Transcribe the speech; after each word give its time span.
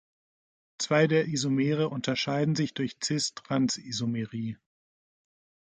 Zwei 0.79 1.05
der 1.05 1.27
Isomere 1.27 1.89
unterscheiden 1.89 2.55
sich 2.55 2.73
durch 2.73 2.95
cis-trans-Isomerie. 3.03 4.57